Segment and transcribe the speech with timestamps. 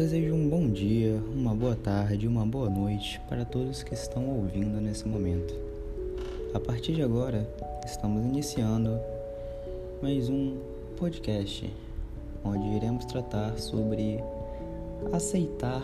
[0.00, 4.80] desejo um bom dia, uma boa tarde, uma boa noite para todos que estão ouvindo
[4.80, 5.54] nesse momento.
[6.54, 7.46] A partir de agora,
[7.84, 8.98] estamos iniciando
[10.00, 10.56] mais um
[10.96, 11.70] podcast
[12.42, 14.18] onde iremos tratar sobre
[15.12, 15.82] aceitar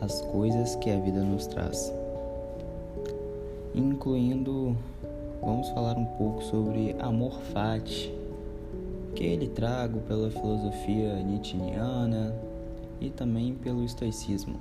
[0.00, 1.92] as coisas que a vida nos traz,
[3.74, 4.76] incluindo
[5.40, 8.14] vamos falar um pouco sobre amor fati,
[9.16, 12.51] que ele trago pela filosofia nietzschiana
[13.02, 14.54] e também pelo estoicismo.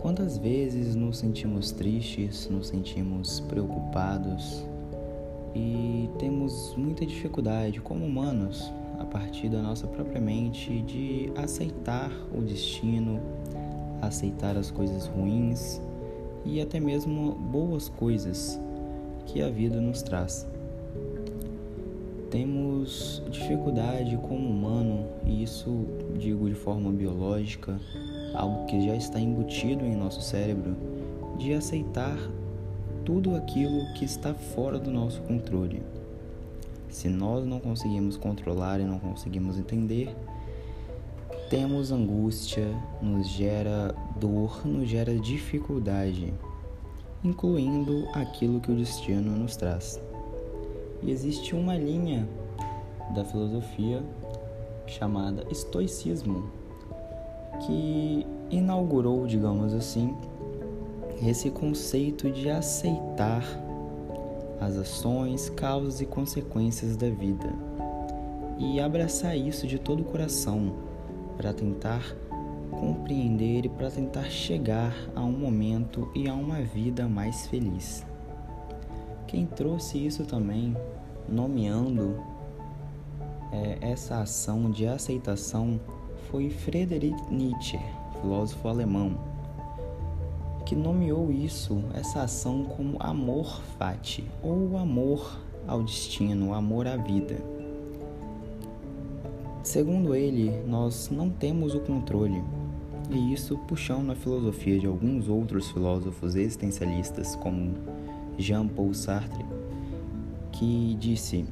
[0.00, 4.64] Quantas vezes nos sentimos tristes, nos sentimos preocupados
[5.54, 12.40] e temos muita dificuldade como humanos, a partir da nossa própria mente, de aceitar o
[12.40, 13.20] destino,
[14.00, 15.80] aceitar as coisas ruins
[16.44, 18.58] e até mesmo boas coisas
[19.26, 20.46] que a vida nos traz.
[22.30, 25.86] Temos dificuldade como humano, e isso
[26.18, 27.80] digo de forma biológica,
[28.34, 30.76] algo que já está embutido em nosso cérebro,
[31.38, 32.18] de aceitar
[33.04, 35.82] tudo aquilo que está fora do nosso controle.
[36.90, 40.14] Se nós não conseguimos controlar e não conseguimos entender,
[41.48, 42.66] temos angústia,
[43.00, 46.34] nos gera dor, nos gera dificuldade
[47.24, 50.00] incluindo aquilo que o destino nos traz.
[51.02, 52.28] E existe uma linha
[53.14, 54.02] da filosofia
[54.86, 56.50] chamada estoicismo,
[57.60, 60.16] que inaugurou, digamos assim,
[61.26, 63.44] esse conceito de aceitar
[64.60, 67.52] as ações, causas e consequências da vida
[68.58, 70.74] e abraçar isso de todo o coração
[71.36, 72.16] para tentar
[72.70, 78.04] compreender e para tentar chegar a um momento e a uma vida mais feliz.
[79.28, 80.74] Quem trouxe isso também,
[81.28, 82.16] nomeando
[83.52, 85.78] é, essa ação de aceitação,
[86.30, 87.78] foi Friedrich Nietzsche,
[88.20, 89.12] filósofo alemão,
[90.64, 97.36] que nomeou isso, essa ação, como amor fati, ou amor ao destino, amor à vida.
[99.62, 102.42] Segundo ele, nós não temos o controle,
[103.10, 107.74] e isso puxando a filosofia de alguns outros filósofos existencialistas, como
[108.38, 109.44] Jean-Paul Sartre,
[110.52, 111.44] que disse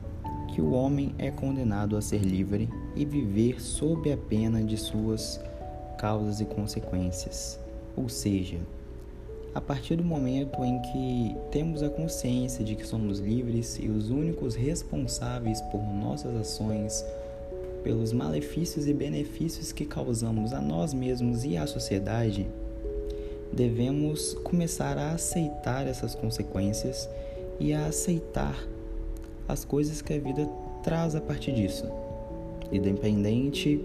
[0.55, 5.41] que o homem é condenado a ser livre e viver sob a pena de suas
[5.99, 7.59] causas e consequências.
[7.97, 8.59] Ou seja,
[9.55, 14.11] a partir do momento em que temos a consciência de que somos livres e os
[14.11, 17.05] únicos responsáveis por nossas ações
[17.83, 22.49] pelos malefícios e benefícios que causamos a nós mesmos e à sociedade,
[23.57, 27.09] devemos começar a aceitar essas consequências
[27.59, 28.55] e a aceitar
[29.49, 30.47] as coisas que a vida
[30.83, 31.91] traz a partir disso,
[32.71, 33.83] independente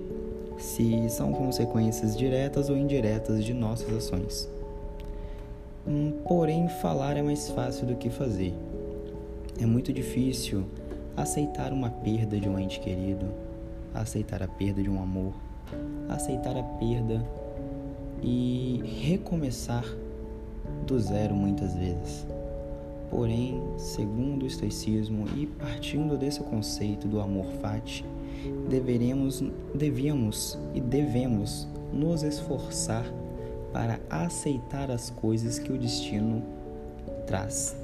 [0.58, 4.50] se são consequências diretas ou indiretas de nossas ações.
[5.88, 8.54] Hum, porém, falar é mais fácil do que fazer.
[9.60, 10.66] É muito difícil
[11.16, 13.26] aceitar uma perda de um ente querido,
[13.94, 15.34] aceitar a perda de um amor,
[16.10, 17.26] aceitar a perda
[18.22, 19.86] e recomeçar
[20.86, 22.26] do zero muitas vezes.
[23.10, 28.06] Porém, segundo o estoicismo e partindo desse conceito do amor fati,
[28.70, 29.44] deveremos,
[29.76, 33.06] devíamos e devemos nos esforçar
[33.74, 36.42] para aceitar as coisas que o destino
[37.26, 37.76] traz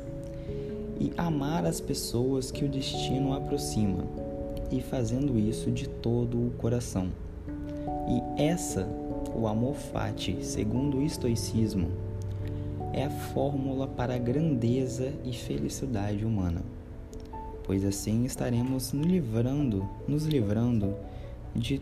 [0.99, 4.03] e amar as pessoas que o destino aproxima
[4.71, 7.09] e fazendo isso de todo o coração.
[8.07, 8.87] E essa,
[9.37, 11.89] o amor fati, segundo o estoicismo,
[12.91, 16.63] é a fórmula para a grandeza e felicidade humana.
[17.63, 20.95] Pois assim estaremos nos livrando, nos livrando
[21.55, 21.79] de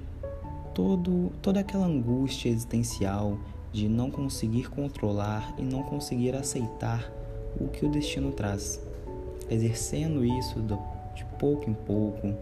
[0.74, 3.38] todo, toda aquela angústia existencial
[3.72, 7.10] de não conseguir controlar e não conseguir aceitar
[7.58, 8.82] o que o destino traz.
[9.50, 10.60] Exercendo isso
[11.16, 12.34] de pouco em pouco,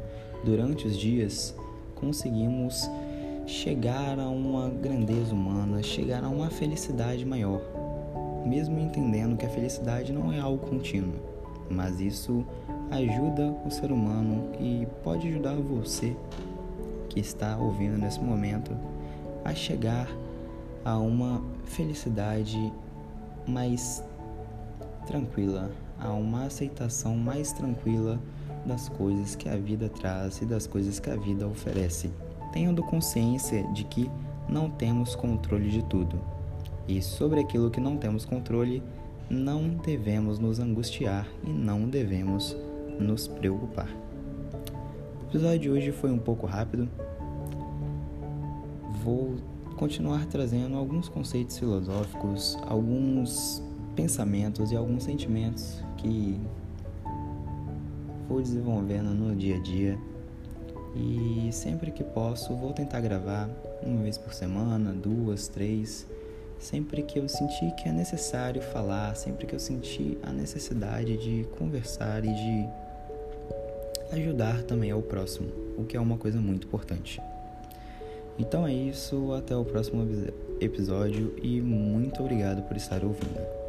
[0.43, 1.55] durante os dias,
[1.95, 2.89] conseguimos
[3.45, 7.61] chegar a uma grandeza humana, chegar a uma felicidade maior,
[8.45, 11.15] mesmo entendendo que a felicidade não é algo contínuo,
[11.69, 12.45] mas isso
[12.89, 16.15] ajuda o ser humano e pode ajudar você
[17.09, 18.71] que está ouvindo nesse momento
[19.43, 20.07] a chegar
[20.85, 22.71] a uma felicidade
[23.47, 24.03] mais
[25.05, 28.19] tranquila, a uma aceitação mais tranquila
[28.65, 32.09] das coisas que a vida traz e das coisas que a vida oferece,
[32.53, 34.09] tendo consciência de que
[34.47, 36.21] não temos controle de tudo.
[36.87, 38.83] E sobre aquilo que não temos controle,
[39.29, 42.55] não devemos nos angustiar e não devemos
[42.99, 43.89] nos preocupar.
[45.23, 46.87] O episódio de hoje foi um pouco rápido.
[49.03, 49.35] vou
[49.75, 53.61] continuar trazendo alguns conceitos filosóficos, alguns
[53.95, 56.39] pensamentos e alguns sentimentos que
[58.29, 59.97] vou desenvolvendo no dia a dia.
[60.95, 63.49] E sempre que posso, vou tentar gravar
[63.81, 66.05] uma vez por semana, duas, três,
[66.59, 71.45] sempre que eu sentir que é necessário falar, sempre que eu sentir a necessidade de
[71.57, 72.69] conversar e de
[74.13, 77.19] ajudar também ao próximo, o que é uma coisa muito importante.
[78.37, 80.07] Então é isso, até o próximo
[80.59, 83.62] episódio e muito obrigado por estar ouvindo.